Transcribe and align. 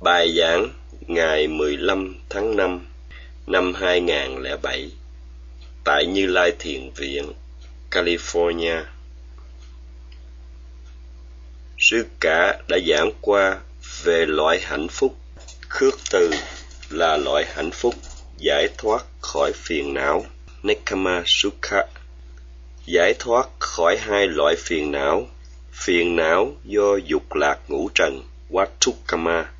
Bài 0.00 0.34
giảng 0.38 0.68
ngày 1.00 1.48
15 1.48 2.16
tháng 2.28 2.56
5 2.56 2.86
năm 3.46 3.74
2007 3.74 4.90
tại 5.84 6.06
Như 6.06 6.26
Lai 6.26 6.52
Thiền 6.58 6.90
Viện, 6.96 7.32
California. 7.90 8.82
Sư 11.78 12.06
cả 12.20 12.58
đã 12.68 12.78
giảng 12.88 13.10
qua 13.20 13.58
về 14.04 14.26
loại 14.26 14.60
hạnh 14.60 14.88
phúc. 14.88 15.16
Khước 15.68 15.94
từ 16.10 16.30
là 16.90 17.16
loại 17.16 17.46
hạnh 17.54 17.70
phúc 17.70 17.94
giải 18.38 18.68
thoát 18.78 19.04
khỏi 19.20 19.52
phiền 19.54 19.94
não 19.94 20.24
Nekama 20.62 21.22
Sukha. 21.26 21.82
Giải 22.86 23.14
thoát 23.18 23.48
khỏi 23.58 23.96
hai 23.98 24.26
loại 24.26 24.54
phiền 24.58 24.92
não 24.92 25.26
phiền 25.72 26.16
não 26.16 26.52
do 26.64 26.96
dục 27.06 27.34
lạc 27.34 27.58
ngũ 27.68 27.88
trần 27.94 28.22
Vatukama 28.50 29.55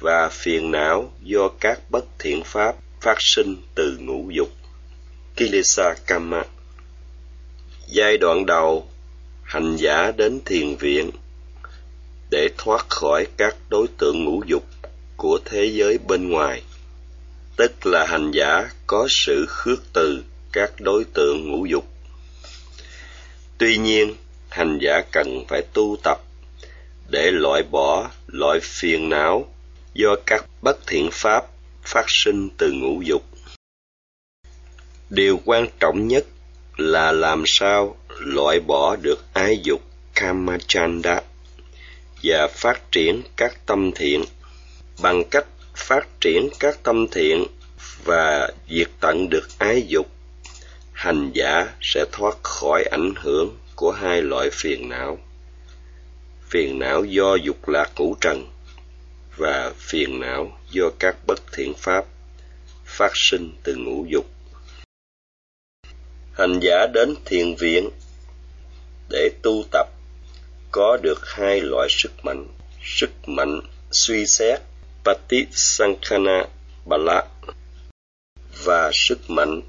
và 0.00 0.28
phiền 0.28 0.70
não 0.70 1.12
do 1.22 1.48
các 1.60 1.80
bất 1.90 2.04
thiện 2.18 2.44
pháp 2.44 2.76
phát 3.00 3.16
sinh 3.20 3.56
từ 3.74 3.96
ngũ 4.00 4.30
dục. 4.30 4.48
Kilesa 5.36 5.94
Kama. 6.06 6.44
Giai 7.88 8.18
đoạn 8.18 8.46
đầu, 8.46 8.88
hành 9.42 9.76
giả 9.76 10.12
đến 10.16 10.40
thiền 10.44 10.76
viện 10.76 11.10
để 12.30 12.48
thoát 12.58 12.88
khỏi 12.88 13.26
các 13.36 13.56
đối 13.68 13.86
tượng 13.98 14.24
ngũ 14.24 14.42
dục 14.46 14.64
của 15.16 15.38
thế 15.44 15.64
giới 15.64 15.98
bên 15.98 16.28
ngoài. 16.28 16.62
Tức 17.56 17.86
là 17.86 18.06
hành 18.06 18.30
giả 18.30 18.70
có 18.86 19.06
sự 19.10 19.46
khước 19.48 19.78
từ 19.92 20.24
các 20.52 20.72
đối 20.80 21.04
tượng 21.04 21.50
ngũ 21.50 21.66
dục. 21.66 21.84
Tuy 23.58 23.76
nhiên, 23.76 24.14
hành 24.48 24.78
giả 24.82 25.00
cần 25.12 25.44
phải 25.48 25.62
tu 25.72 25.96
tập 26.04 26.18
để 27.08 27.30
loại 27.30 27.62
bỏ 27.62 28.10
loại 28.26 28.60
phiền 28.62 29.08
não 29.08 29.55
do 29.96 30.16
các 30.26 30.44
bất 30.62 30.86
thiện 30.86 31.08
pháp 31.12 31.44
phát 31.84 32.04
sinh 32.08 32.48
từ 32.58 32.72
ngũ 32.72 33.02
dục. 33.02 33.22
Điều 35.10 35.40
quan 35.44 35.66
trọng 35.80 36.08
nhất 36.08 36.24
là 36.76 37.12
làm 37.12 37.42
sao 37.46 37.96
loại 38.18 38.60
bỏ 38.60 38.96
được 38.96 39.24
ái 39.32 39.60
dục 39.62 39.82
kamachanda 40.14 41.22
và 42.22 42.48
phát 42.48 42.92
triển 42.92 43.22
các 43.36 43.66
tâm 43.66 43.92
thiện. 43.92 44.24
Bằng 45.02 45.24
cách 45.30 45.46
phát 45.74 46.06
triển 46.20 46.48
các 46.60 46.82
tâm 46.82 47.06
thiện 47.12 47.46
và 48.04 48.50
diệt 48.70 48.88
tận 49.00 49.28
được 49.30 49.48
ái 49.58 49.84
dục, 49.88 50.06
hành 50.92 51.30
giả 51.34 51.68
sẽ 51.80 52.04
thoát 52.12 52.36
khỏi 52.42 52.84
ảnh 52.90 53.14
hưởng 53.16 53.56
của 53.76 53.90
hai 53.90 54.22
loại 54.22 54.48
phiền 54.52 54.88
não. 54.88 55.18
Phiền 56.48 56.78
não 56.78 57.04
do 57.04 57.34
dục 57.34 57.68
lạc 57.68 57.90
ngũ 57.96 58.16
trần 58.20 58.46
và 59.36 59.72
phiền 59.78 60.20
não 60.20 60.58
do 60.70 60.90
các 60.98 61.16
bất 61.26 61.52
thiện 61.52 61.74
pháp 61.74 62.04
phát 62.84 63.12
sinh 63.14 63.52
từ 63.62 63.74
ngũ 63.76 64.06
dục 64.08 64.26
hành 66.36 66.60
giả 66.60 66.86
đến 66.94 67.14
thiền 67.24 67.54
viện 67.54 67.90
để 69.08 69.30
tu 69.42 69.64
tập, 69.72 69.86
có 70.70 70.98
được 71.02 71.28
hai 71.28 71.60
loại 71.60 71.88
sức 71.90 72.12
mạnh 72.22 72.46
sức 72.84 73.10
mạnh 73.26 73.60
suy 73.90 74.26
xét 74.26 74.60
Patisankhana 75.04 76.48
Bala, 76.86 77.24
và 78.64 78.90
sức 78.94 79.30
mạnh 79.30 79.62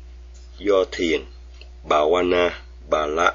do 0.57 0.83
thiền, 0.91 1.21
Bhavana 1.89 2.63
Bala. 2.89 3.33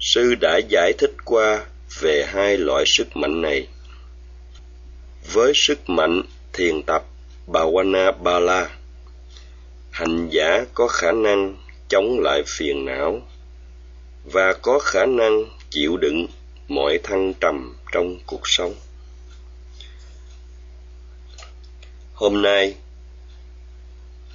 Sư 0.00 0.34
đã 0.40 0.60
giải 0.68 0.92
thích 0.98 1.14
qua 1.24 1.66
về 2.00 2.26
hai 2.28 2.56
loại 2.56 2.84
sức 2.86 3.16
mạnh 3.16 3.42
này. 3.42 3.68
Với 5.32 5.52
sức 5.54 5.90
mạnh 5.90 6.22
thiền 6.52 6.82
tập 6.82 7.04
Bhavana 7.46 8.10
Bala, 8.10 8.70
hành 9.90 10.28
giả 10.30 10.64
có 10.74 10.88
khả 10.88 11.12
năng 11.12 11.56
chống 11.88 12.20
lại 12.20 12.42
phiền 12.46 12.84
não 12.84 13.22
và 14.24 14.52
có 14.62 14.78
khả 14.78 15.06
năng 15.06 15.44
chịu 15.70 15.96
đựng 15.96 16.26
mọi 16.68 16.98
thăng 17.02 17.34
trầm 17.40 17.76
trong 17.92 18.18
cuộc 18.26 18.40
sống. 18.44 18.74
Hôm 22.14 22.42
nay, 22.42 22.74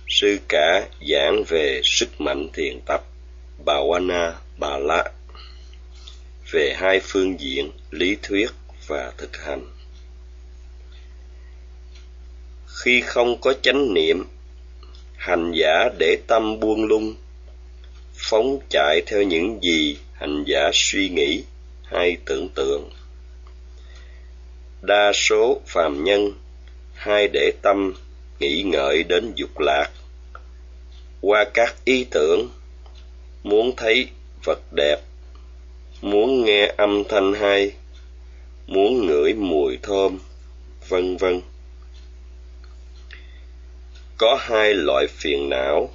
sư 0.07 0.39
cả 0.47 0.87
giảng 1.09 1.43
về 1.47 1.81
sức 1.83 2.21
mạnh 2.21 2.49
thiền 2.53 2.79
tập 2.85 3.03
Bhavana 3.65 4.33
bala 4.57 5.03
về 6.51 6.73
hai 6.77 6.99
phương 7.03 7.39
diện 7.39 7.71
lý 7.91 8.17
thuyết 8.23 8.51
và 8.87 9.13
thực 9.17 9.37
hành. 9.37 9.65
Khi 12.81 13.01
không 13.01 13.41
có 13.41 13.53
chánh 13.61 13.94
niệm, 13.94 14.25
hành 15.17 15.51
giả 15.56 15.89
để 15.97 16.17
tâm 16.28 16.59
buông 16.59 16.85
lung, 16.85 17.16
phóng 18.13 18.59
chạy 18.69 19.01
theo 19.06 19.23
những 19.23 19.59
gì 19.63 19.97
hành 20.13 20.44
giả 20.47 20.69
suy 20.73 21.09
nghĩ 21.09 21.44
hay 21.83 22.17
tưởng 22.25 22.50
tượng. 22.56 22.89
Đa 24.81 25.12
số 25.13 25.62
phàm 25.67 26.03
nhân 26.03 26.31
hay 26.94 27.28
để 27.28 27.51
tâm 27.62 27.94
nghĩ 28.39 28.63
ngợi 28.63 29.03
đến 29.03 29.33
dục 29.35 29.59
lạc 29.59 29.89
qua 31.22 31.45
các 31.53 31.75
ý 31.85 32.06
tưởng 32.12 32.50
muốn 33.44 33.75
thấy 33.78 34.07
vật 34.45 34.59
đẹp 34.72 34.97
muốn 36.01 36.45
nghe 36.45 36.73
âm 36.78 37.03
thanh 37.09 37.33
hay 37.33 37.72
muốn 38.67 39.07
ngửi 39.07 39.33
mùi 39.33 39.78
thơm 39.81 40.19
vân 40.89 41.17
vân 41.17 41.41
có 44.23 44.39
hai 44.41 44.73
loại 44.73 45.07
phiền 45.07 45.50
não. 45.50 45.89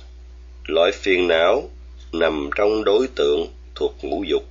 Loại 0.64 0.92
phiền 0.92 1.28
não 1.28 1.70
nằm 2.12 2.50
trong 2.56 2.84
đối 2.84 3.08
tượng 3.16 3.52
thuộc 3.74 3.94
ngũ 4.02 4.22
dục 4.22 4.42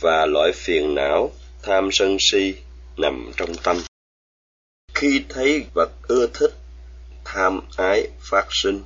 và 0.00 0.26
loại 0.26 0.52
phiền 0.54 0.94
não 0.94 1.32
tham 1.62 1.88
sân 1.92 2.16
si 2.20 2.54
nằm 2.96 3.32
trong 3.36 3.54
tâm. 3.62 3.76
Khi 4.94 5.24
thấy 5.28 5.64
vật 5.74 5.90
ưa 6.02 6.26
thích, 6.34 6.54
tham 7.24 7.60
ái 7.76 8.08
phát 8.20 8.46
sinh. 8.50 8.82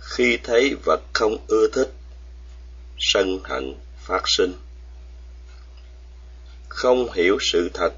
Khi 0.00 0.38
thấy 0.44 0.74
vật 0.84 1.00
không 1.12 1.36
ưa 1.46 1.68
thích, 1.72 1.92
sân 2.98 3.40
hận 3.44 3.74
phát 3.98 4.22
sinh. 4.26 4.54
Không 6.68 7.12
hiểu 7.12 7.38
sự 7.40 7.70
thật, 7.74 7.92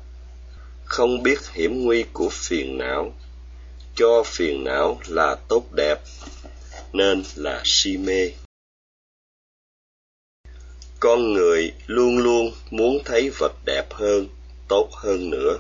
không 0.85 1.23
biết 1.23 1.39
hiểm 1.53 1.85
nguy 1.85 2.05
của 2.13 2.29
phiền 2.33 2.79
não 2.79 3.13
cho 4.01 4.23
phiền 4.27 4.65
não 4.65 5.01
là 5.09 5.37
tốt 5.49 5.65
đẹp, 5.73 5.99
nên 6.93 7.23
là 7.35 7.63
si 7.65 7.97
mê. 7.97 8.33
Con 11.01 11.33
người 11.33 11.73
luôn 11.87 12.19
luôn 12.19 12.53
muốn 12.71 12.99
thấy 13.05 13.31
vật 13.31 13.53
đẹp 13.65 13.87
hơn, 13.91 14.29
tốt 14.69 14.89
hơn 14.93 15.31
nữa. 15.31 15.59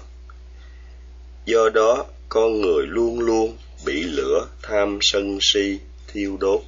Do 1.44 1.68
đó, 1.68 2.06
con 2.28 2.60
người 2.60 2.86
luôn 2.86 3.20
luôn 3.20 3.56
bị 3.84 4.02
lửa 4.02 4.48
tham 4.62 4.98
sân 5.02 5.38
si, 5.40 5.78
thiêu 6.12 6.36
đốt. 6.36 6.60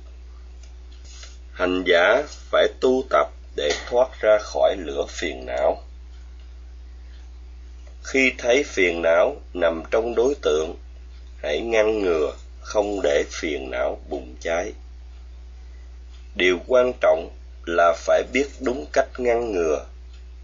Hành 1.53 1.85
giả 1.87 2.23
phải 2.51 2.69
tu 2.81 3.05
tập 3.11 3.31
để 3.57 3.71
thoát 3.89 4.21
ra 4.21 4.39
khỏi 4.41 4.77
lửa 4.79 5.07
phiền 5.09 5.47
não. 5.47 5.83
Khi 8.03 8.33
thấy 8.39 8.65
phiền 8.65 9.03
não 9.03 9.37
nằm 9.55 9.83
trong 9.91 10.15
đối 10.15 10.35
tượng 10.35 10.77
hãy 11.43 11.61
ngăn 11.61 12.03
ngừa, 12.03 12.37
không 12.61 13.03
để 13.03 13.25
phiền 13.31 13.71
não 13.71 14.01
bùng 14.09 14.37
cháy. 14.41 14.73
Điều 16.35 16.59
quan 16.67 16.93
trọng 17.01 17.31
là 17.67 17.95
phải 17.97 18.23
biết 18.33 18.47
đúng 18.61 18.87
cách 18.93 19.09
ngăn 19.19 19.53
ngừa, 19.53 19.87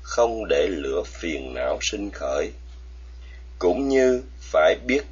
không 0.02 0.48
để 0.48 0.68
lửa 0.68 1.02
phiền 1.06 1.54
não 1.54 1.78
sinh 1.82 2.10
khởi. 2.10 2.52
Cũng 3.58 3.88
như 3.88 4.22
phải 4.40 4.76
biết 4.86 5.02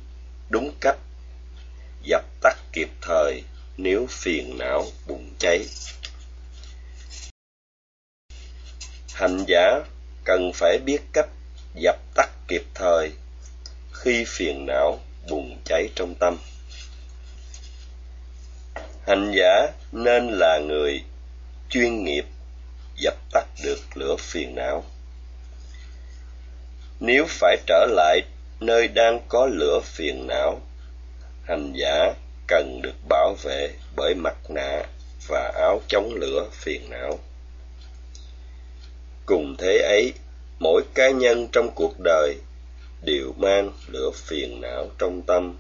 đúng 0.51 0.73
cách 0.81 0.97
dập 2.03 2.25
tắt 2.41 2.57
kịp 2.73 2.89
thời 3.01 3.43
nếu 3.77 4.07
phiền 4.11 4.59
não 4.59 4.85
bùng 5.07 5.31
cháy. 5.39 5.67
Hành 9.15 9.45
giả 9.47 9.81
cần 10.25 10.53
phải 10.55 10.79
biết 10.79 10.99
cách 11.13 11.29
dập 11.75 11.97
tắt 12.15 12.31
kịp 12.49 12.63
thời 12.75 13.13
khi 13.93 14.25
phiền 14.27 14.67
não 14.67 15.01
bùng 15.31 15.59
cháy 15.65 15.89
trong 15.95 16.15
tâm. 16.15 16.39
Hành 19.07 19.33
giả 19.37 19.73
nên 19.93 20.29
là 20.29 20.59
người 20.59 21.03
chuyên 21.71 22.05
nghiệp, 22.05 22.25
dập 22.97 23.15
tắt 23.33 23.47
được 23.65 23.79
lửa 23.95 24.17
phiền 24.19 24.55
não. 24.55 24.85
Nếu 27.01 27.25
phải 27.29 27.57
trở 27.67 27.87
lại 27.91 28.21
nơi 28.61 28.89
đang 28.89 29.21
có 29.29 29.47
lửa 29.47 29.81
phiền 29.85 30.27
não, 30.27 30.61
hành 31.45 31.73
giả 31.77 32.15
cần 32.47 32.83
được 32.83 32.95
bảo 33.09 33.35
vệ 33.43 33.71
bởi 33.97 34.15
mặt 34.15 34.37
nạ 34.49 34.83
và 35.29 35.53
áo 35.55 35.81
chống 35.89 36.15
lửa 36.15 36.49
phiền 36.53 36.91
não. 36.91 37.19
Cùng 39.27 39.57
thế 39.59 39.79
ấy, 39.79 40.13
mỗi 40.59 40.83
cá 40.95 41.11
nhân 41.11 41.49
trong 41.53 41.71
cuộc 41.75 42.01
đời 42.05 42.37
đều 43.07 43.33
mang 43.37 43.73
lửa 43.87 44.11
phiền 44.15 44.61
não 44.61 44.91
trong 44.99 45.23
tâm. 45.23 45.57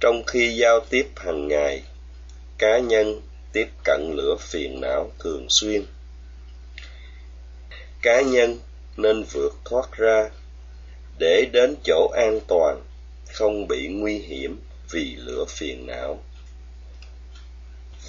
Trong 0.00 0.22
khi 0.26 0.56
giao 0.56 0.80
tiếp 0.90 1.06
hàng 1.16 1.48
ngày, 1.48 1.82
cá 2.58 2.78
nhân 2.78 3.20
tiếp 3.52 3.68
cận 3.84 4.12
lửa 4.14 4.36
phiền 4.40 4.80
não 4.80 5.12
thường 5.18 5.46
xuyên. 5.48 5.84
Cá 8.02 8.20
nhân 8.20 8.58
nên 8.96 9.24
vượt 9.32 9.52
thoát 9.64 9.92
ra, 9.92 10.30
để 11.18 11.46
đến 11.52 11.74
chỗ 11.84 12.10
an 12.16 12.40
toàn, 12.48 12.82
không 13.32 13.68
bị 13.68 13.88
nguy 13.88 14.18
hiểm 14.18 14.60
vì 14.90 15.16
lửa 15.16 15.44
phiền 15.48 15.86
não. 15.86 16.22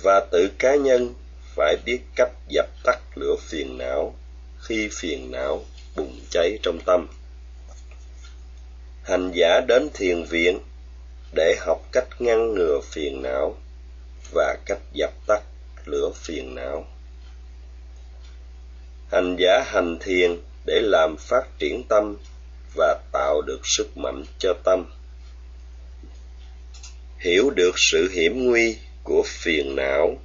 Và 0.04 0.20
tự 0.32 0.50
cá 0.60 0.76
nhân 0.76 1.14
phải 1.56 1.78
biết 1.86 2.00
cách 2.16 2.32
dập 2.50 2.68
tắt 2.84 3.00
lửa 3.16 3.36
phiền 3.40 3.78
não 3.78 4.16
khi 4.60 4.90
phiền 4.92 5.32
não 5.32 5.66
bùng 5.96 6.20
cháy 6.32 6.60
trong 6.64 6.80
tâm 6.86 7.08
hành 9.10 9.32
giả 9.32 9.62
đến 9.68 9.90
thiền 9.94 10.24
viện 10.24 10.60
để 11.36 11.56
học 11.60 11.82
cách 11.92 12.08
ngăn 12.20 12.54
ngừa 12.54 12.80
phiền 12.92 13.22
não 13.22 13.56
và 14.32 14.58
cách 14.66 14.80
dập 14.94 15.14
tắt 15.28 15.42
lửa 15.86 16.12
phiền 16.16 16.56
não. 16.56 16.88
Hành 19.12 19.36
giả 19.40 19.64
hành 19.66 19.98
thiền 20.00 20.40
để 20.66 20.82
làm 20.84 21.18
phát 21.18 21.44
triển 21.60 21.84
tâm 21.90 22.18
và 22.76 23.00
tạo 23.12 23.42
được 23.42 23.60
sức 23.64 23.98
mạnh 23.98 24.24
cho 24.40 24.54
tâm. 24.64 24.86
Hiểu 27.18 27.50
được 27.50 27.76
sự 27.78 28.10
hiểm 28.14 28.46
nguy 28.46 28.78
của 29.04 29.24
phiền 29.26 29.76
não, 29.76 30.18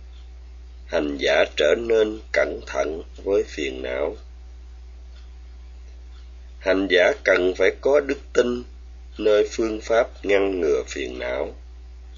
hành 0.87 1.16
giả 1.16 1.44
trở 1.56 1.75
nên 1.78 2.20
cẩn 2.32 2.60
thận 2.66 3.02
với 3.25 3.42
phiền 3.46 3.82
não. 3.82 4.16
Hành 6.58 6.88
giả 6.90 7.12
cần 7.25 7.54
phải 7.54 7.70
có 7.80 8.00
đức 8.00 8.19
tin 8.32 8.64
nơi 9.19 9.49
phương 9.52 9.81
pháp 9.81 10.08
ngăn 10.22 10.61
ngừa 10.61 10.82
phiền 10.88 11.19
não 11.19 11.55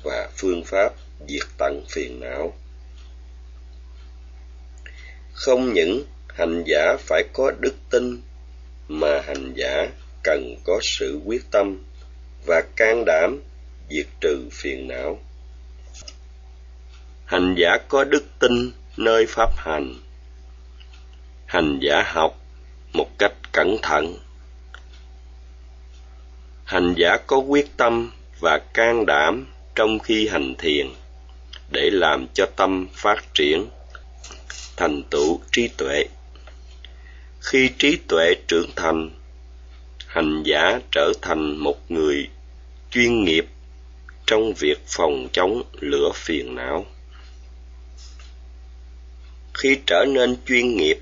và 0.03 0.29
phương 0.37 0.65
pháp 0.65 0.93
diệt 1.29 1.47
tận 1.59 1.85
phiền 1.89 2.21
não. 2.21 2.55
Không 5.33 5.73
những 5.73 6.05
hành 6.29 6.65
giả 6.67 6.97
phải 6.99 7.25
có 7.33 7.53
đức 7.61 7.75
tin, 7.91 8.21
mà 8.89 9.21
hành 9.21 9.53
giả 9.55 9.89
cần 10.23 10.57
có 10.65 10.81
sự 10.83 11.21
quyết 11.25 11.43
tâm 11.51 11.83
và 12.47 12.63
can 12.77 13.05
đảm 13.07 13.43
diệt 13.91 14.07
trừ 14.21 14.49
phiền 14.53 14.89
não. 14.89 15.19
Hành 17.25 17.55
giả 17.59 17.79
có 17.89 18.05
đức 18.05 18.25
tin 18.39 18.71
nơi 18.97 19.27
pháp 19.29 19.51
hành. 19.57 19.95
Hành 21.47 21.79
giả 21.83 22.03
học 22.07 22.41
một 22.93 23.19
cách 23.19 23.33
cẩn 23.53 23.77
thận 23.83 24.19
hành 26.67 26.95
giả 26.97 27.17
có 27.27 27.37
quyết 27.37 27.77
tâm 27.77 28.11
và 28.41 28.59
can 28.75 29.07
đảm 29.07 29.47
trong 29.75 29.99
khi 29.99 30.29
hành 30.29 30.55
thiền 30.59 30.87
để 31.71 31.91
làm 31.93 32.27
cho 32.35 32.47
tâm 32.57 32.87
phát 32.95 33.35
triển, 33.35 33.67
thành 34.77 35.03
tựu 35.11 35.41
trí 35.53 35.69
tuệ. 35.69 36.05
Khi 37.41 37.71
trí 37.79 37.99
tuệ 38.09 38.35
trưởng 38.49 38.71
thành, 38.77 39.11
hành 40.07 40.43
giả 40.43 40.81
trở 40.93 41.13
thành 41.23 41.57
một 41.57 41.91
người 41.91 42.29
chuyên 42.91 43.25
nghiệp 43.25 43.47
trong 44.27 44.53
việc 44.55 44.79
phòng 44.87 45.29
chống 45.33 45.63
lửa 45.81 46.11
phiền 46.15 46.55
não. 46.55 46.87
Khi 49.55 49.79
trở 49.87 50.05
nên 50.09 50.37
chuyên 50.47 50.77
nghiệp, 50.77 50.99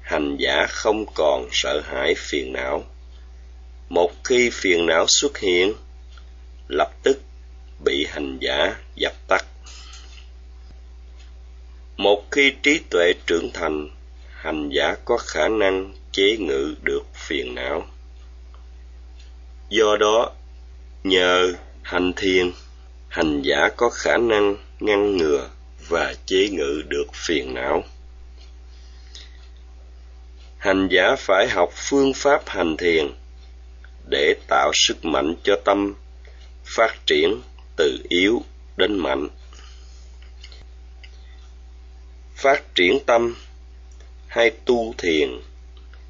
hành 0.00 0.36
giả 0.36 0.66
không 0.68 1.04
còn 1.14 1.48
sợ 1.52 1.80
hãi 1.80 2.14
phiền 2.18 2.52
não 2.52 2.84
một 3.94 4.24
khi 4.24 4.50
phiền 4.52 4.86
não 4.86 5.04
xuất 5.08 5.38
hiện, 5.38 5.74
lập 6.68 6.92
tức 7.02 7.20
bị 7.84 8.06
hành 8.06 8.38
giả 8.40 8.76
dập 8.96 9.12
tắt. 9.28 9.46
Một 11.96 12.24
khi 12.30 12.52
trí 12.62 12.80
tuệ 12.90 13.12
trưởng 13.26 13.50
thành, 13.54 13.88
hành 14.34 14.70
giả 14.70 14.96
có 15.04 15.16
khả 15.18 15.48
năng 15.48 15.94
chế 16.12 16.36
ngự 16.36 16.74
được 16.82 17.02
phiền 17.14 17.54
não. 17.54 17.86
Do 19.68 19.96
đó, 19.96 20.32
nhờ 21.04 21.52
hành 21.82 22.12
thiền, 22.16 22.52
hành 23.08 23.42
giả 23.42 23.68
có 23.76 23.90
khả 23.90 24.16
năng 24.16 24.56
ngăn 24.80 25.16
ngừa 25.16 25.50
và 25.88 26.14
chế 26.26 26.48
ngự 26.48 26.82
được 26.88 27.06
phiền 27.14 27.54
não. 27.54 27.84
Hành 30.58 30.88
giả 30.90 31.16
phải 31.18 31.48
học 31.48 31.70
phương 31.74 32.12
pháp 32.14 32.42
hành 32.48 32.76
thiền 32.76 33.12
để 34.08 34.34
tạo 34.48 34.70
sức 34.74 35.04
mạnh 35.04 35.34
cho 35.42 35.56
tâm 35.64 35.94
phát 36.64 37.06
triển 37.06 37.40
từ 37.76 37.98
yếu 38.08 38.42
đến 38.76 38.98
mạnh. 38.98 39.28
Phát 42.36 42.74
triển 42.74 42.98
tâm, 43.06 43.36
hay 44.26 44.50
tu 44.50 44.94
thiền, 44.98 45.40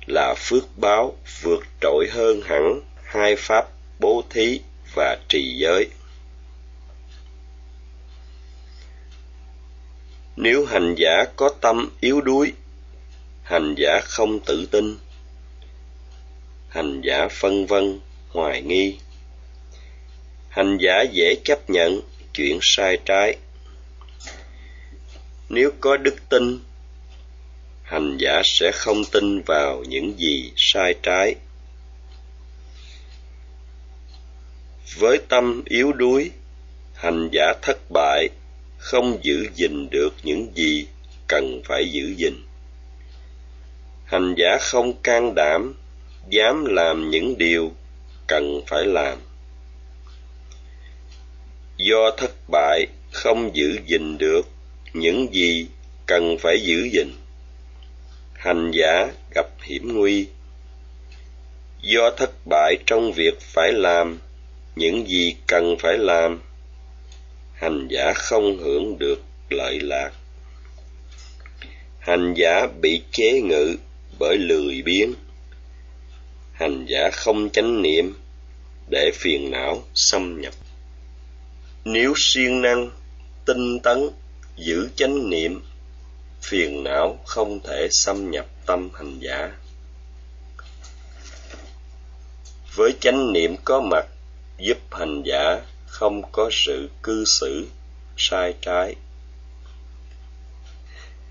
là 0.07 0.35
phước 0.39 0.79
báo 0.79 1.17
vượt 1.43 1.65
trội 1.81 2.09
hơn 2.13 2.41
hẳn 2.45 2.81
hai 3.05 3.37
pháp 3.37 3.69
bố 3.99 4.25
thí 4.31 4.61
và 4.95 5.17
trì 5.29 5.57
giới. 5.59 5.89
Nếu 10.37 10.67
hành 10.67 10.95
giả 10.99 11.25
có 11.37 11.51
tâm 11.61 11.91
yếu 12.01 12.21
đuối, 12.21 12.53
hành 13.43 13.75
giả 13.79 14.01
không 14.05 14.41
tự 14.41 14.67
tin 14.71 14.97
hành 16.75 17.01
giả 17.05 17.29
phân 17.29 17.67
vân, 17.67 18.01
hoài 18.29 18.63
nghi. 18.63 18.99
Hành 20.49 20.79
giả 20.81 21.03
dễ 21.13 21.35
chấp 21.45 21.71
nhận 21.71 22.01
chuyện 22.33 22.59
sai 22.63 22.99
trái. 23.05 23.37
Nếu 25.49 25.71
có 25.81 25.97
đức 25.97 26.29
tin, 26.29 26.61
hành 27.83 28.17
giả 28.21 28.43
sẽ 28.45 28.71
không 28.75 29.05
tin 29.13 29.41
vào 29.41 29.85
những 29.89 30.19
gì 30.19 30.53
sai 30.57 30.95
trái. 31.03 31.35
Với 34.99 35.19
tâm 35.29 35.63
yếu 35.65 35.93
đuối, 35.93 36.31
hành 36.95 37.29
giả 37.33 37.53
thất 37.63 37.79
bại, 37.91 38.29
không 38.79 39.19
giữ 39.23 39.47
gìn 39.55 39.91
được 39.91 40.15
những 40.23 40.53
gì 40.55 40.87
cần 41.27 41.63
phải 41.65 41.91
giữ 41.93 42.15
gìn. 42.17 42.35
Hành 44.05 44.35
giả 44.39 44.59
không 44.61 45.03
can 45.03 45.35
đảm 45.35 45.75
dám 46.31 46.65
làm 46.65 47.11
những 47.11 47.39
điều 47.39 47.73
cần 48.27 48.61
phải 48.67 48.85
làm. 48.85 49.19
Do 51.77 52.11
thất 52.17 52.33
bại 52.49 52.87
không 53.13 53.57
giữ 53.57 53.79
gìn 53.87 54.19
được 54.19 54.49
những 54.93 55.35
gì 55.35 55.67
cần 56.07 56.37
phải 56.41 56.61
giữ 56.63 56.89
gìn. 56.93 57.13
Hành 58.35 58.71
giả 58.75 59.13
gặp 59.35 59.47
hiểm 59.63 59.99
nguy. 59.99 60.27
Do 61.83 62.11
thất 62.17 62.31
bại 62.51 62.77
trong 62.87 63.13
việc 63.13 63.41
phải 63.41 63.73
làm 63.73 64.19
những 64.77 65.09
gì 65.09 65.37
cần 65.47 65.77
phải 65.79 65.99
làm, 65.99 66.43
hành 67.55 67.89
giả 67.91 68.13
không 68.15 68.59
hưởng 68.59 68.99
được 68.99 69.23
lợi 69.51 69.81
lạc. 69.81 70.11
Hành 71.99 72.35
giả 72.37 72.67
bị 72.81 73.03
chế 73.13 73.41
ngự 73.41 73.77
bởi 74.19 74.37
lười 74.39 74.83
biếng 74.83 75.15
hành 76.55 76.87
giả 76.89 77.11
không 77.13 77.51
chánh 77.51 77.83
niệm 77.83 78.15
để 78.91 79.11
phiền 79.15 79.51
não 79.51 79.83
xâm 79.95 80.41
nhập. 80.41 80.55
Nếu 81.85 82.13
siêng 82.17 82.63
năng, 82.63 82.91
tinh 83.45 83.79
tấn, 83.83 84.11
giữ 84.57 84.89
chánh 84.97 85.31
niệm, 85.31 85.63
phiền 86.43 86.83
não 86.83 87.19
không 87.27 87.61
thể 87.61 87.89
xâm 87.91 88.31
nhập 88.31 88.47
tâm 88.67 88.91
hành 88.95 89.19
giả. 89.21 89.53
Với 92.75 92.95
chánh 93.01 93.33
niệm 93.33 93.57
có 93.65 93.81
mặt, 93.81 94.07
giúp 94.59 94.79
hành 94.91 95.23
giả 95.25 95.61
không 95.87 96.23
có 96.33 96.49
sự 96.53 96.89
cư 97.03 97.25
xử, 97.25 97.67
sai 98.17 98.55
trái. 98.61 98.95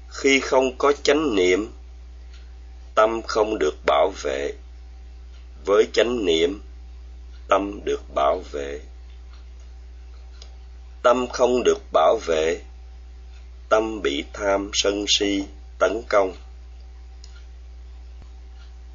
Khi 0.09 0.39
không 0.39 0.77
có 0.77 0.93
chánh 1.03 1.35
niệm, 1.35 1.71
tâm 2.95 3.21
không 3.21 3.59
được 3.59 3.75
bảo 3.85 4.13
vệ 4.23 4.53
với 5.65 5.87
chánh 5.93 6.25
niệm, 6.25 6.61
tâm 7.47 7.79
được 7.85 8.01
bảo 8.15 8.39
vệ. 8.51 8.79
Tâm 11.01 11.27
không 11.27 11.63
được 11.63 11.77
bảo 11.93 12.17
vệ, 12.25 12.61
tâm 13.69 14.01
bị 14.01 14.23
tham 14.33 14.71
sân 14.73 15.05
si, 15.07 15.43
tấn 15.79 16.01
công. 16.09 16.33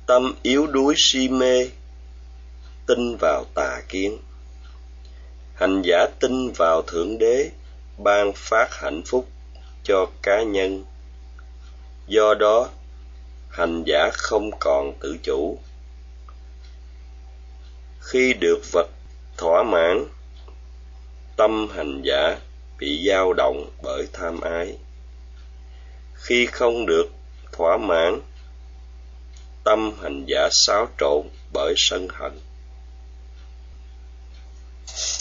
Tâm 0.07 0.35
yếu 0.43 0.67
đuối 0.67 0.95
si 0.99 1.29
mê, 1.29 1.71
tin 2.87 3.17
vào 3.21 3.45
tà 3.55 3.83
kiến. 3.89 4.19
Hành 5.55 5.83
giả 5.85 6.07
tin 6.21 6.53
vào 6.57 6.83
thượng 6.83 7.19
đế, 7.19 7.51
ban 7.99 8.33
phát 8.33 8.69
hạnh 8.75 9.03
phúc 9.07 9.29
cho 9.85 10.07
cá 10.23 10.43
nhân. 10.43 10.85
Do 12.07 12.35
đó, 12.35 12.69
hành 13.51 13.85
giả 13.87 14.11
không 14.13 14.51
còn 14.61 14.93
tự 15.01 15.17
chủ 15.23 15.59
khi 18.11 18.35
được 18.35 18.61
vật 18.73 18.88
thỏa 19.37 19.62
mãn, 19.62 20.05
tâm 21.37 21.69
hành 21.69 22.03
giả 22.05 22.38
bị 22.79 23.09
dao 23.09 23.33
động 23.33 23.71
bởi 23.83 24.07
tham 24.12 24.41
ái. 24.41 24.77
Khi 26.15 26.47
không 26.47 26.87
được 26.87 27.07
thỏa 27.53 27.77
mãn, 27.77 28.21
tâm 29.65 29.93
hành 30.03 30.25
giả 30.27 30.49
xáo 30.50 30.88
trộn 31.00 31.29
bởi 31.53 31.75
sân 31.77 32.09
hận. 32.09 32.33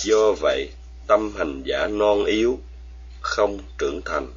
Do 0.04 0.32
vậy, 0.42 0.70
tâm 1.08 1.34
hành 1.38 1.64
giả 1.66 1.88
non 1.88 2.26
yếu, 2.26 2.60
không 3.22 3.60
trưởng 3.78 4.02
thành. 4.06 4.34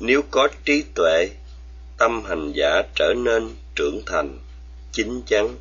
Nếu 0.00 0.22
có 0.30 0.48
trí 0.64 0.84
tuệ, 0.94 1.28
tâm 1.98 2.24
hành 2.24 2.52
giả 2.52 2.82
trở 2.94 3.14
nên 3.16 3.50
trưởng 3.74 4.02
thành, 4.06 4.38
chín 4.92 5.22
chắn 5.26 5.56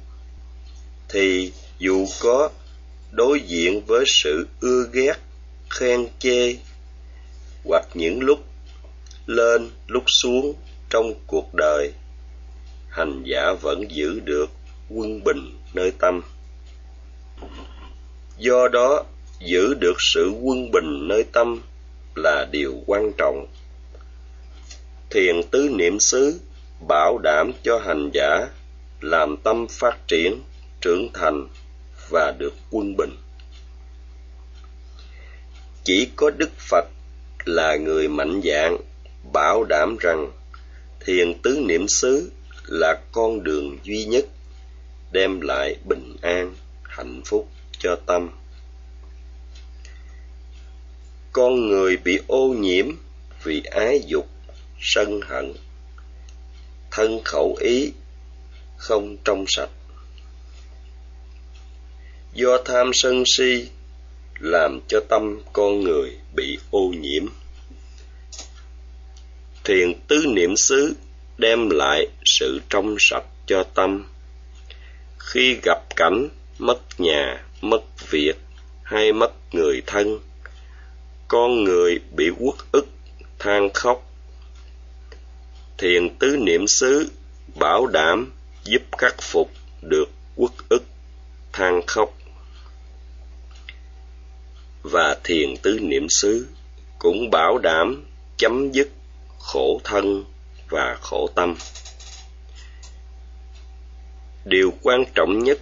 thì 1.12 1.51
dù 1.80 2.06
có 2.22 2.50
đối 3.12 3.41
diện 3.41 3.82
với 3.88 4.03
sự 4.08 4.48
ưa 4.60 4.86
ghét, 4.94 5.13
khen 5.70 6.08
chê 6.20 6.56
hoặc 7.63 7.86
những 7.94 8.20
lúc 8.24 8.39
lên, 9.25 9.70
lúc 9.88 10.03
xuống 10.08 10.53
trong 10.89 11.13
cuộc 11.27 11.53
đời, 11.53 11.91
hành 12.89 13.24
giả 13.25 13.53
vẫn 13.62 13.91
giữ 13.91 14.20
được 14.20 14.50
quân 14.89 15.24
bình 15.24 15.58
nơi 15.74 15.91
tâm. 16.00 16.22
Do 18.38 18.68
đó, 18.68 19.03
giữ 19.39 19.74
được 19.74 19.96
sự 20.00 20.32
quân 20.41 20.72
bình 20.72 21.08
nơi 21.08 21.24
tâm 21.24 21.62
là 22.15 22.48
điều 22.51 22.75
quan 22.86 23.12
trọng. 23.18 23.48
Thiền 25.10 25.44
tứ 25.51 25.70
niệm 25.72 26.00
xứ 26.00 26.39
bảo 26.88 27.18
đảm 27.18 27.51
cho 27.63 27.80
hành 27.80 28.10
giả 28.13 28.48
làm 29.01 29.38
tâm 29.38 29.68
phát 29.70 30.08
triển 30.08 30.41
trưởng 30.81 31.09
thành 31.13 31.47
và 32.09 32.31
được 32.39 32.53
quân 32.71 32.95
bình. 32.97 33.15
Chỉ 35.83 36.09
có 36.15 36.29
đức 36.29 36.50
phật 36.69 36.85
là 37.45 37.75
người 37.75 38.07
mạnh 38.07 38.41
dạn 38.43 38.77
bảo 39.33 39.63
đảm 39.63 39.97
rằng 40.00 40.31
thiền 41.00 41.41
tứ 41.43 41.63
niệm 41.67 41.88
xứ 41.88 42.31
là 42.65 43.01
con 43.11 43.43
đường 43.43 43.77
duy 43.83 44.05
nhất 44.05 44.25
đem 45.11 45.41
lại 45.41 45.75
bình 45.85 46.15
an, 46.21 46.55
hạnh 46.83 47.21
phúc 47.25 47.47
cho 47.79 47.95
tâm. 48.05 48.29
Con 51.31 51.67
người 51.67 51.97
bị 51.97 52.19
ô 52.27 52.47
nhiễm 52.47 52.85
vì 53.43 53.63
ái 53.63 54.01
dục, 54.07 54.29
sân 54.79 55.21
hận, 55.21 55.53
thân 56.91 57.21
khẩu 57.25 57.57
ý 57.59 57.91
không 58.77 59.17
trong 59.23 59.45
sạch 59.47 59.69
do 62.33 62.57
tham 62.65 62.93
sân 62.93 63.23
si 63.25 63.69
làm 64.39 64.79
cho 64.88 65.00
tâm 65.09 65.41
con 65.53 65.81
người 65.83 66.17
bị 66.35 66.57
ô 66.71 66.93
nhiễm. 67.00 67.25
Thiền 69.63 69.93
tứ 70.07 70.25
niệm 70.27 70.55
xứ 70.55 70.95
đem 71.38 71.69
lại 71.69 72.07
sự 72.25 72.61
trong 72.69 72.95
sạch 73.00 73.25
cho 73.45 73.63
tâm. 73.63 74.07
Khi 75.17 75.57
gặp 75.63 75.95
cảnh 75.95 76.29
mất 76.59 76.79
nhà, 76.97 77.45
mất 77.61 77.81
việc 78.09 78.35
hay 78.83 79.13
mất 79.13 79.31
người 79.51 79.81
thân, 79.88 80.19
con 81.27 81.63
người 81.63 82.00
bị 82.15 82.29
uất 82.39 82.55
ức, 82.71 82.88
than 83.39 83.69
khóc. 83.73 84.11
Thiền 85.77 86.15
tứ 86.19 86.38
niệm 86.39 86.67
xứ 86.67 87.09
bảo 87.59 87.88
đảm 87.88 88.31
giúp 88.63 88.81
khắc 88.97 89.15
phục 89.21 89.51
được 89.81 90.09
uất 90.35 90.51
ức, 90.69 90.83
than 91.53 91.81
khóc 91.88 92.13
và 94.83 95.17
thiền 95.23 95.57
tứ 95.57 95.79
niệm 95.81 96.09
xứ 96.09 96.47
cũng 97.00 97.29
bảo 97.31 97.57
đảm 97.57 98.05
chấm 98.38 98.71
dứt 98.71 98.89
khổ 99.39 99.81
thân 99.83 100.25
và 100.69 100.97
khổ 101.01 101.29
tâm. 101.35 101.55
Điều 104.45 104.73
quan 104.81 105.03
trọng 105.15 105.43
nhất 105.43 105.59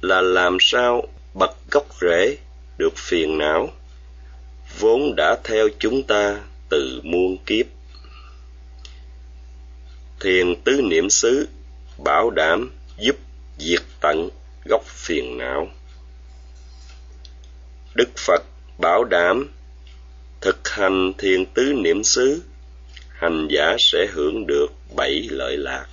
là 0.00 0.20
làm 0.20 0.56
sao 0.60 1.02
bật 1.34 1.56
gốc 1.70 1.86
rễ 2.00 2.36
được 2.78 2.96
phiền 2.96 3.38
não, 3.38 3.68
vốn 4.78 5.16
đã 5.16 5.36
theo 5.44 5.68
chúng 5.78 6.02
ta 6.02 6.40
từ 6.68 7.00
muôn 7.04 7.38
kiếp. 7.46 7.66
Thiền 10.20 10.62
tứ 10.64 10.80
niệm 10.84 11.10
xứ 11.10 11.48
bảo 12.04 12.30
đảm 12.30 12.70
giúp 12.98 13.16
diệt 13.58 13.82
tận 14.00 14.28
gốc 14.64 14.84
phiền 14.84 15.38
não. 15.38 15.68
Đức 17.94 18.08
phật 18.16 18.42
bảo 18.80 19.04
đảm 19.04 19.48
thực 20.40 20.68
hành 20.68 21.12
thiền 21.18 21.46
tứ 21.46 21.72
niệm 21.76 22.04
xứ, 22.04 22.42
hành 23.08 23.48
giả 23.50 23.76
sẽ 23.78 24.06
hưởng 24.12 24.46
được 24.46 24.66
bảy 24.96 25.28
lợi 25.30 25.56
lạc. 25.56 25.86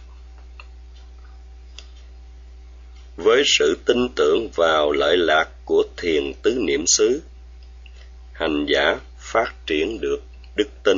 Với 3.18 3.44
sự 3.46 3.78
tin 3.86 4.10
tưởng 4.16 4.50
vào 4.56 4.92
lợi 4.92 5.18
lạc 5.18 5.50
của 5.66 5.84
thiền 5.98 6.34
tứ 6.42 6.60
niệm 6.60 6.84
xứ, 6.88 7.22
hành 8.34 8.66
giả 8.66 9.00
phát 9.20 9.54
triển 9.66 10.02
được 10.02 10.22
đức 10.56 10.68
tin. 10.84 10.98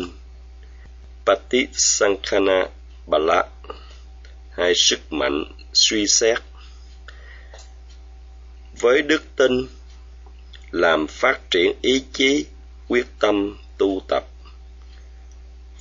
Patisankhana 1.25 2.69
Bala 3.07 3.43
hay 4.51 4.73
sức 4.75 5.13
mạnh 5.13 5.43
suy 5.73 6.07
xét. 6.07 6.37
Với 8.79 9.01
đức 9.01 9.23
tin 9.35 9.67
làm 10.71 11.07
phát 11.07 11.51
triển 11.51 11.73
ý 11.81 12.03
chí, 12.13 12.45
quyết 12.87 13.05
tâm 13.19 13.57
tu 13.77 14.01
tập. 14.07 14.23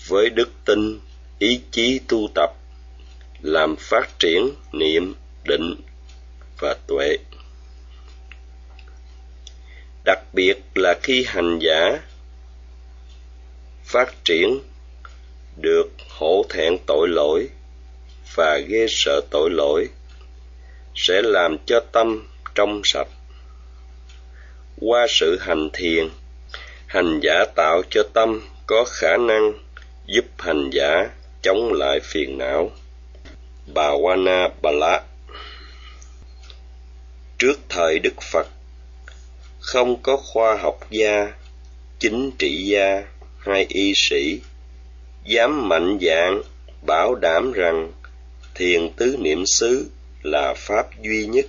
Với 0.07 0.31
đức 0.31 0.51
tin, 0.65 1.01
ý 1.39 1.61
chí 1.71 2.01
tu 2.09 2.29
tập, 2.35 2.51
làm 3.43 3.77
phát 3.77 4.19
triển 4.19 4.51
niệm 4.73 5.15
định 5.45 5.75
và 6.59 6.75
tuệ. 6.87 7.17
Đặc 10.05 10.19
biệt 10.33 10.55
là 10.75 10.99
khi 11.03 11.25
hành 11.29 11.59
giả 11.59 12.01
phát 13.85 14.25
triển 14.25 14.61
được 15.57 15.89
hổ 16.09 16.47
thẹn 16.49 16.79
tội 16.87 17.09
lỗi 17.09 17.49
và 18.35 18.59
ghê 18.59 18.87
sợ 18.89 19.21
tội 19.31 19.51
lỗi 19.51 19.89
sẽ 20.95 21.23
làm 21.23 21.57
cho 21.67 21.81
tâm 21.93 22.29
trong 22.55 22.81
sạch 22.85 23.09
qua 24.81 25.07
sự 25.09 25.39
hành 25.41 25.71
thiền. 25.73 26.09
Hành 26.87 27.21
giả 27.23 27.45
tạo 27.57 27.83
cho 27.91 28.03
tâm 28.13 28.41
có 28.67 28.85
khả 28.85 29.17
năng 29.17 29.53
giúp 30.07 30.25
hành 30.39 30.71
giả 30.73 31.11
chống 31.43 31.73
lại 31.73 32.01
phiền 32.01 32.39
não. 32.39 32.71
Bà 33.75 33.89
wana 33.91 34.49
bala 34.63 35.03
trước 37.39 37.61
thời 37.69 37.99
đức 37.99 38.23
phật, 38.23 38.47
không 39.61 40.03
có 40.03 40.17
khoa 40.17 40.57
học 40.57 40.87
gia, 40.91 41.33
chính 41.99 42.31
trị 42.39 42.65
gia 42.65 43.05
hay 43.39 43.67
y 43.69 43.93
sĩ 43.97 44.41
dám 45.25 45.69
mạnh 45.69 45.99
dạn 46.01 46.43
bảo 46.87 47.15
đảm 47.15 47.53
rằng 47.53 47.93
thiền 48.55 48.93
tứ 48.97 49.17
niệm 49.19 49.47
xứ 49.47 49.91
là 50.23 50.55
pháp 50.57 51.03
duy 51.03 51.27
nhất 51.27 51.47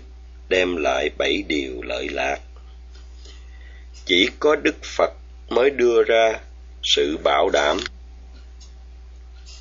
đem 0.50 0.76
lại 0.76 1.10
bảy 1.18 1.44
điều 1.48 1.82
lợi 1.82 2.10
lạc 2.10 2.40
chỉ 4.10 4.30
có 4.40 4.56
đức 4.56 4.76
phật 4.84 5.14
mới 5.50 5.70
đưa 5.70 6.04
ra 6.04 6.40
sự 6.84 7.18
bảo 7.24 7.50
đảm. 7.50 7.78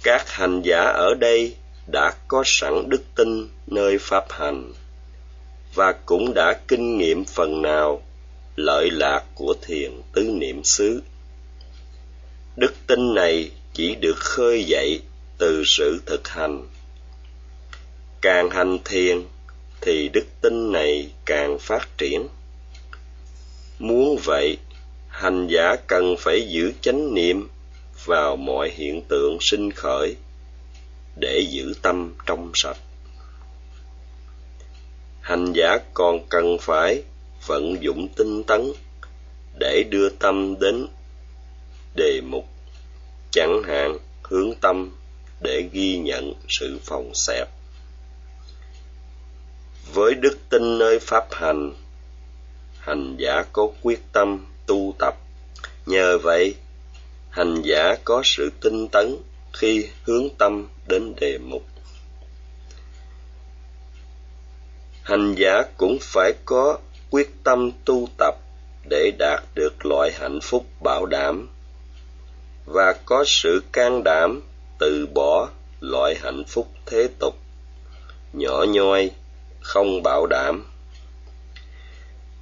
Các 0.03 0.31
hành 0.31 0.63
giả 0.63 0.81
ở 0.81 1.15
đây 1.15 1.55
đã 1.93 2.15
có 2.29 2.43
sẵn 2.47 2.89
đức 2.89 3.03
tin 3.15 3.49
nơi 3.67 3.99
pháp 4.01 4.25
hành 4.31 4.73
và 5.75 5.93
cũng 5.93 6.35
đã 6.35 6.61
kinh 6.69 6.99
nghiệm 6.99 7.25
phần 7.25 7.63
nào 7.63 8.03
lợi 8.57 8.91
lạc 8.91 9.25
của 9.35 9.55
thiền 9.63 9.93
tứ 10.13 10.23
niệm 10.23 10.65
xứ. 10.65 11.03
Đức 12.57 12.75
tin 12.87 13.15
này 13.15 13.51
chỉ 13.73 13.95
được 13.95 14.17
khơi 14.17 14.65
dậy 14.65 15.03
từ 15.39 15.63
sự 15.67 16.03
thực 16.07 16.29
hành. 16.29 16.67
Càng 18.21 18.51
hành 18.51 18.79
thiền 18.85 19.23
thì 19.81 20.09
đức 20.09 20.25
tin 20.41 20.73
này 20.73 21.11
càng 21.25 21.59
phát 21.59 21.89
triển 21.99 22.29
muốn 23.79 24.19
vậy, 24.25 24.59
hành 25.09 25.47
giả 25.47 25.77
cần 25.87 26.15
phải 26.19 26.49
giữ 26.49 26.73
chánh 26.83 27.15
niệm 27.15 27.49
vào 28.05 28.37
mọi 28.37 28.71
hiện 28.71 29.03
tượng 29.09 29.39
sinh 29.41 29.71
khởi 29.71 30.17
để 31.17 31.47
giữ 31.51 31.75
tâm 31.83 32.15
trong 32.27 32.51
sạch. 32.55 32.77
Hành 35.21 35.53
giả 35.53 35.79
còn 35.95 36.27
cần 36.29 36.57
phải 36.61 37.03
vận 37.47 37.83
dụng 37.83 38.09
tinh 38.17 38.43
tấn 38.45 38.73
để 39.61 39.85
đưa 39.91 40.09
tâm 40.09 40.61
đến 40.61 40.87
đề 41.97 42.21
mục, 42.21 42.45
chẳng 43.31 43.63
hạn 43.67 43.99
hướng 44.23 44.55
tâm 44.61 44.97
để 45.41 45.69
ghi 45.73 45.99
nhận 45.99 46.33
sự 46.49 46.79
phòng 46.85 47.13
xẹp. 47.15 47.49
Với 49.95 50.15
đức 50.15 50.39
tin 50.51 50.79
nơi 50.79 50.99
pháp 50.99 51.27
hành 51.31 51.73
hành 52.79 53.17
giả 53.19 53.45
có 53.53 53.69
quyết 53.83 54.01
tâm 54.13 54.47
tu 54.67 54.95
tập. 54.99 55.15
Nhờ 55.87 56.19
vậy, 56.19 56.55
hành 57.31 57.63
giả 57.63 57.95
có 58.05 58.23
sự 58.25 58.51
tinh 58.61 58.89
tấn 58.89 59.17
khi 59.53 59.89
hướng 60.05 60.29
tâm 60.39 60.69
đến 60.87 61.15
đề 61.21 61.39
mục. 61.39 61.63
Hành 65.03 65.35
giả 65.35 65.63
cũng 65.77 65.99
phải 66.03 66.33
có 66.45 66.79
quyết 67.11 67.31
tâm 67.45 67.71
tu 67.85 68.09
tập 68.19 68.35
để 68.91 69.11
đạt 69.19 69.43
được 69.55 69.87
loại 69.87 70.13
hạnh 70.13 70.39
phúc 70.43 70.67
bảo 70.81 71.07
đảm 71.07 71.49
và 72.67 72.95
có 73.05 73.25
sự 73.27 73.63
can 73.73 74.03
đảm 74.05 74.41
từ 74.79 75.07
bỏ 75.15 75.49
loại 75.81 76.15
hạnh 76.23 76.45
phúc 76.45 76.69
thế 76.87 77.09
tục. 77.19 77.35
Nhỏ 78.33 78.65
nhoi, 78.69 79.11
không 79.61 80.03
bảo 80.03 80.27
đảm 80.27 80.68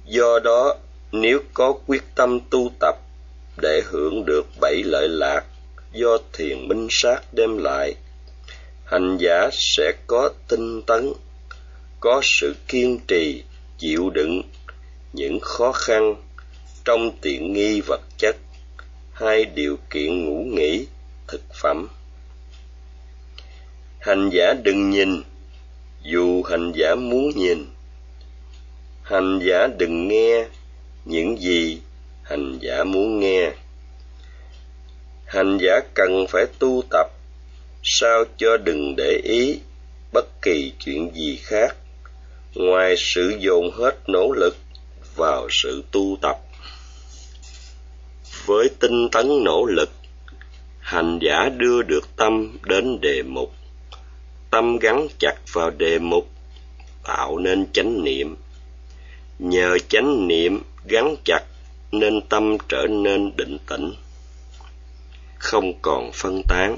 do 0.07 0.39
đó, 0.39 0.75
nếu 1.11 1.39
có 1.53 1.73
quyết 1.87 2.03
tâm 2.15 2.39
tu 2.49 2.71
tập 2.79 2.95
để 3.61 3.81
hưởng 3.85 4.25
được 4.25 4.45
bảy 4.61 4.83
lợi 4.83 5.09
lạc 5.09 5.43
do 5.93 6.17
thiền 6.33 6.67
minh 6.67 6.87
sát 6.89 7.21
đem 7.31 7.57
lại, 7.57 7.95
hành 8.85 9.17
giả 9.19 9.49
sẽ 9.53 9.93
có 10.07 10.29
tinh 10.47 10.81
tấn, 10.81 11.13
có 11.99 12.21
sự 12.23 12.55
kiên 12.67 12.99
trì, 13.07 13.43
chịu 13.77 14.09
đựng 14.09 14.41
những 15.13 15.39
khó 15.39 15.71
khăn 15.71 16.15
trong 16.85 17.11
tiện 17.21 17.53
nghi 17.53 17.81
vật 17.81 18.01
chất, 18.17 18.35
hai 19.11 19.45
điều 19.45 19.77
kiện 19.89 20.25
ngủ 20.25 20.43
nghỉ, 20.43 20.87
thực 21.27 21.41
phẩm. 21.61 21.87
Hành 23.99 24.29
giả 24.33 24.53
đừng 24.63 24.89
nhìn, 24.89 25.23
dù 26.03 26.43
hành 26.43 26.71
giả 26.75 26.95
muốn 26.95 27.29
nhìn 27.35 27.65
hành 29.07 29.39
giả 29.43 29.67
đừng 29.67 30.07
nghe, 30.07 30.45
những 31.05 31.37
gì 31.41 31.81
hành 32.23 32.59
giả 32.61 32.83
muốn 32.83 33.19
nghe. 33.19 33.51
Hành 35.25 35.57
giả 35.61 35.79
cần 35.93 36.25
phải 36.29 36.45
tu 36.59 36.83
tập, 36.89 37.07
sao 37.83 38.23
cho 38.37 38.57
đừng 38.57 38.95
để 38.97 39.21
ý 39.23 39.59
bất 40.13 40.41
kỳ 40.41 40.73
chuyện 40.79 41.15
gì 41.15 41.39
khác. 41.43 41.75
Ngoài 42.55 42.95
sự 42.97 43.33
dồn 43.39 43.71
hết 43.71 43.95
nỗ 44.07 44.31
lực 44.31 44.57
vào 45.15 45.47
sự 45.51 45.83
tu 45.91 46.17
tập. 46.21 46.37
Với 48.45 48.69
tinh 48.79 49.09
tấn 49.11 49.43
nỗ 49.43 49.65
lực, 49.65 49.89
hành 50.79 51.19
giả 51.21 51.49
đưa 51.57 51.81
được 51.81 52.15
tâm 52.15 52.57
đến 52.63 53.01
đề 53.01 53.23
mục. 53.23 53.53
Tâm 54.51 54.77
gắn 54.77 55.07
chặt 55.19 55.35
vào 55.53 55.69
đề 55.69 55.99
mục, 55.99 56.27
tạo 57.03 57.37
nên 57.39 57.71
chánh 57.73 58.03
niệm 58.03 58.35
nhờ 59.39 59.77
chánh 59.89 60.27
niệm 60.27 60.61
gắn 60.85 61.15
chặt, 61.25 61.43
nên 61.91 62.21
tâm 62.29 62.57
trở 62.69 62.87
nên 62.89 63.35
định 63.35 63.57
tĩnh, 63.67 63.93
không 65.39 65.73
còn 65.81 66.11
phân 66.13 66.41
tán. 66.47 66.77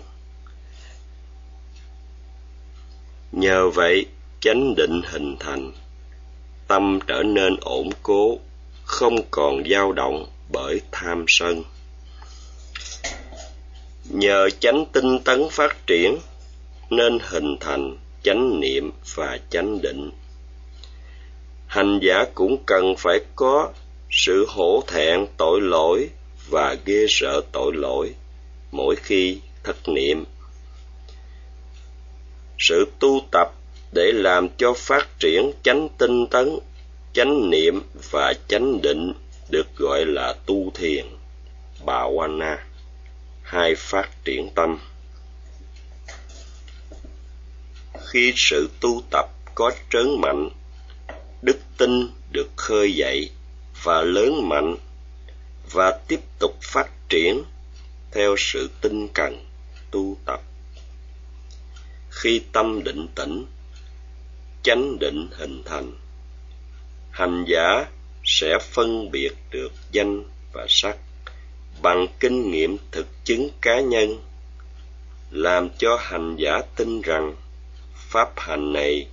Nhờ 3.32 3.70
vậy, 3.70 4.06
chánh 4.40 4.76
định 4.76 5.02
hình 5.06 5.36
thành, 5.40 5.72
tâm 6.68 7.00
trở 7.08 7.24
nên 7.24 7.56
ổn 7.62 7.90
cố, 8.04 8.40
không 8.84 9.16
còn 9.32 9.64
dao 9.72 9.92
động 9.92 10.26
bởi 10.52 10.82
tham 10.92 11.26
sân. 11.28 11.64
Nhờ 14.10 14.50
chánh 14.60 14.86
tinh 14.94 15.20
tấn 15.20 15.50
phát 15.52 15.88
triển, 15.88 16.18
nên 16.90 17.20
hình 17.22 17.58
thành 17.60 17.98
chánh 18.24 18.60
niệm 18.60 18.92
và 19.16 19.40
chánh 19.50 19.82
định 19.82 20.12
hành 21.70 22.00
giả 22.02 22.26
cũng 22.34 22.64
cần 22.66 22.96
phải 22.98 23.20
có 23.36 23.72
sự 24.12 24.46
hổ 24.50 24.84
thẹn 24.88 25.28
tội 25.38 25.62
lỗi 25.62 26.10
và 26.50 26.76
ghê 26.86 27.06
sợ 27.10 27.42
tội 27.52 27.72
lỗi 27.76 28.14
mỗi 28.72 28.96
khi 28.96 29.38
thất 29.64 29.90
niệm. 29.90 30.26
Sự 32.60 32.86
tu 33.00 33.22
tập 33.32 33.52
để 33.92 34.12
làm 34.12 34.50
cho 34.58 34.74
phát 34.74 35.20
triển 35.20 35.52
chánh 35.64 35.88
tinh 35.98 36.28
tấn, 36.28 36.60
chánh 37.14 37.50
niệm 37.50 37.82
và 38.12 38.34
chánh 38.48 38.82
định 38.82 39.14
được 39.50 39.76
gọi 39.76 40.06
là 40.06 40.36
tu 40.46 40.72
thiền 40.76 41.06
bhavana 41.86 42.66
hai 43.42 43.76
phát 43.76 44.10
triển 44.26 44.50
tâm. 44.56 44.80
Khi 48.08 48.34
sự 48.36 48.70
tu 48.82 49.02
tập 49.12 49.30
có 49.56 49.72
trớn 49.90 50.22
mạnh 50.22 50.50
đức 51.42 51.60
tin 51.78 52.08
được 52.32 52.50
khơi 52.56 52.96
dậy 52.96 53.30
và 53.84 54.02
lớn 54.02 54.50
mạnh 54.50 54.76
và 55.72 56.00
tiếp 56.08 56.20
tục 56.40 56.58
phát 56.62 56.90
triển 57.10 57.44
theo 58.12 58.36
sự 58.38 58.70
tinh 58.82 59.08
cần 59.14 59.46
tu 59.92 60.18
tập. 60.26 60.42
Khi 62.10 62.42
tâm 62.52 62.84
định 62.84 63.08
tĩnh, 63.16 63.46
chánh 64.64 65.00
định 65.00 65.28
hình 65.32 65.64
thành, 65.66 65.92
hành 67.12 67.46
giả 67.48 67.86
sẽ 68.26 68.58
phân 68.62 69.12
biệt 69.12 69.32
được 69.52 69.72
danh 69.92 70.24
và 70.54 70.66
sắc 70.70 70.98
bằng 71.82 72.08
kinh 72.20 72.52
nghiệm 72.52 72.78
thực 72.92 73.08
chứng 73.24 73.50
cá 73.62 73.80
nhân, 73.80 74.22
làm 75.32 75.70
cho 75.78 75.98
hành 76.02 76.36
giả 76.36 76.62
tin 76.76 77.02
rằng 77.02 77.36
pháp 77.96 78.30
hành 78.38 78.74
này 78.74 79.08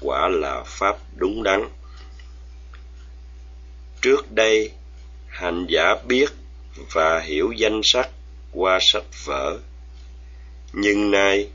quả 0.00 0.28
là 0.28 0.62
pháp 0.66 0.96
đúng 1.16 1.42
đắn. 1.42 1.68
Trước 4.02 4.32
đây, 4.32 4.72
hành 5.28 5.66
giả 5.68 5.94
biết 6.06 6.28
và 6.92 7.20
hiểu 7.20 7.52
danh 7.52 7.80
sách 7.84 8.10
qua 8.52 8.78
sách 8.80 9.04
vở. 9.24 9.58
Nhưng 10.72 11.10
nay 11.10 11.48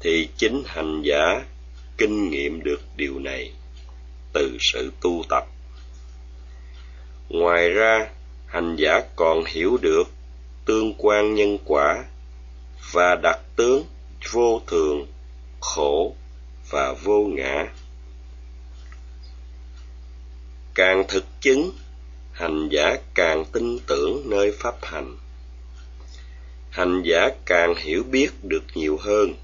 thì 0.00 0.28
chính 0.36 0.62
hành 0.66 1.02
giả 1.02 1.44
kinh 1.98 2.30
nghiệm 2.30 2.62
được 2.62 2.80
điều 2.96 3.18
này 3.18 3.52
từ 4.32 4.56
sự 4.60 4.92
tu 5.00 5.24
tập. 5.28 5.46
Ngoài 7.28 7.70
ra, 7.70 8.08
hành 8.46 8.76
giả 8.76 9.00
còn 9.16 9.44
hiểu 9.44 9.78
được 9.82 10.04
tương 10.64 10.94
quan 10.98 11.34
nhân 11.34 11.58
quả 11.64 12.04
và 12.92 13.14
đặc 13.14 13.40
tướng 13.56 13.84
vô 14.32 14.62
thường 14.66 15.06
khổ 15.60 16.14
và 16.70 16.92
vô 16.92 17.22
ngã. 17.22 17.66
Càng 20.74 21.04
thực 21.08 21.24
chứng, 21.40 21.70
hành 22.32 22.68
giả 22.70 22.96
càng 23.14 23.44
tin 23.52 23.78
tưởng 23.86 24.22
nơi 24.30 24.52
pháp 24.58 24.74
hành. 24.82 25.16
Hành 26.70 27.02
giả 27.04 27.28
càng 27.46 27.74
hiểu 27.76 28.02
biết 28.10 28.30
được 28.42 28.62
nhiều 28.74 28.98
hơn. 29.00 29.34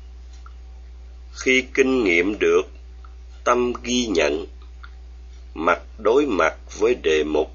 Khi 1.32 1.64
kinh 1.74 2.04
nghiệm 2.04 2.38
được, 2.38 2.62
tâm 3.44 3.72
ghi 3.82 4.06
nhận, 4.06 4.46
mặt 5.54 5.82
đối 5.98 6.26
mặt 6.26 6.54
với 6.78 6.94
đề 6.94 7.24
mục, 7.24 7.50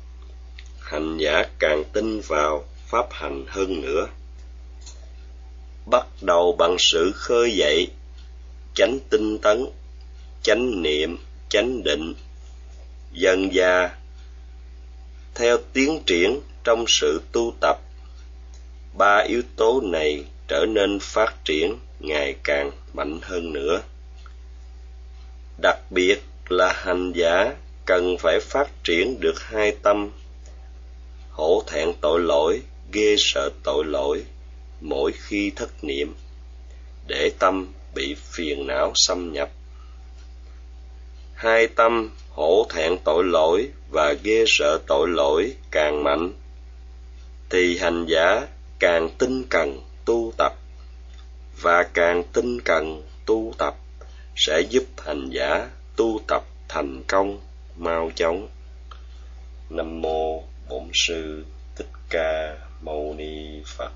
hành 0.80 1.18
giả 1.18 1.44
càng 1.60 1.84
tin 1.94 2.20
vào 2.20 2.66
pháp 2.88 3.06
hành 3.12 3.46
hơn 3.48 3.82
nữa. 3.82 4.08
Bắt 5.86 6.06
đầu 6.22 6.56
bằng 6.60 6.76
sự 6.80 7.12
khơi 7.16 7.56
dậy 7.56 7.88
chánh 8.76 9.00
tinh 9.10 9.38
tấn, 9.38 9.66
chánh 10.44 10.82
niệm, 10.82 11.18
chánh 11.50 11.84
định, 11.84 12.14
dần 13.14 13.54
già 13.54 13.90
theo 15.36 15.58
tiến 15.74 16.04
triển 16.06 16.40
trong 16.64 16.86
sự 16.88 17.22
tu 17.32 17.54
tập. 17.62 17.80
Ba 18.98 19.18
yếu 19.28 19.42
tố 19.56 19.82
này 19.84 20.24
trở 20.48 20.66
nên 20.70 21.00
phát 21.02 21.36
triển 21.46 21.78
ngày 22.00 22.36
càng 22.44 22.72
mạnh 22.94 23.20
hơn 23.22 23.54
nữa. 23.54 23.82
Đặc 25.62 25.80
biệt 25.90 26.22
là 26.50 26.74
hành 26.74 27.12
giả 27.16 27.56
cần 27.86 28.18
phải 28.20 28.40
phát 28.40 28.84
triển 28.84 29.20
được 29.20 29.40
hai 29.40 29.76
tâm, 29.84 30.12
hổ 31.32 31.64
thẹn 31.68 31.94
tội 32.02 32.20
lỗi, 32.20 32.62
ghê 32.92 33.16
sợ 33.18 33.50
tội 33.64 33.86
lỗi, 33.86 34.24
mỗi 34.82 35.12
khi 35.12 35.52
thất 35.56 35.84
niệm, 35.84 36.16
để 37.08 37.32
tâm 37.40 37.74
bị 37.96 38.16
phiền 38.16 38.68
não 38.68 38.92
xâm 38.96 39.34
nhập. 39.34 39.50
Hai 41.34 41.68
tâm 41.68 42.10
hổ 42.30 42.66
thẹn 42.70 42.98
tội 43.04 43.24
lỗi 43.24 43.70
và 43.90 44.14
ghê 44.24 44.44
sợ 44.48 44.80
tội 44.88 45.10
lỗi 45.10 45.54
càng 45.72 46.04
mạnh, 46.04 46.34
thì 47.50 47.78
hành 47.78 48.06
giả 48.06 48.48
càng 48.80 49.10
tinh 49.18 49.44
cần 49.50 49.82
tu 50.06 50.34
tập 50.38 50.54
và 51.62 51.84
càng 51.94 52.24
tinh 52.34 52.62
cần 52.62 53.04
tu 53.26 53.54
tập 53.58 53.76
sẽ 54.36 54.62
giúp 54.70 54.84
hành 55.06 55.30
giả 55.30 55.70
tu 55.96 56.22
tập 56.28 56.44
thành 56.68 57.04
công 57.08 57.40
mau 57.76 58.12
chóng. 58.16 58.48
Nam 59.70 60.02
mô 60.02 60.44
bổn 60.70 60.90
sư 60.94 61.46
thích 61.76 61.90
ca 62.10 62.58
mâu 62.82 63.16
ni 63.18 63.62
phật. 63.66 63.92